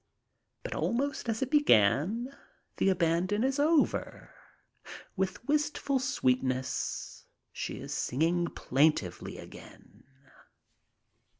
But 0.63 0.73
almost 0.73 1.29
as 1.29 1.43
it 1.43 1.51
began, 1.51 2.35
the 2.77 2.89
abandon 2.89 3.43
is 3.43 3.59
over. 3.59 4.31
With 5.15 5.47
wistful 5.47 5.99
sweetness, 5.99 7.27
she 7.53 7.75
is 7.77 7.93
singing 7.93 8.47
plaintively 8.47 9.37
again. 9.37 10.03